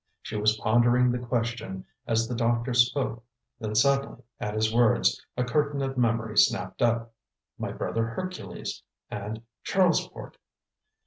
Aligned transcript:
She 0.23 0.35
was 0.35 0.57
pondering 0.57 1.11
the 1.11 1.19
question 1.19 1.85
as 2.07 2.27
the 2.27 2.33
doctor 2.33 2.73
spoke; 2.73 3.23
then 3.59 3.75
suddenly, 3.75 4.23
at 4.39 4.55
his 4.55 4.73
words, 4.73 5.23
a 5.37 5.43
curtain 5.43 5.83
of 5.83 5.95
memory 5.95 6.39
snapped 6.39 6.81
up. 6.81 7.13
"My 7.59 7.71
brother 7.71 8.07
Hercules" 8.07 8.81
and 9.11 9.43
"Charlesport!" 9.63 10.37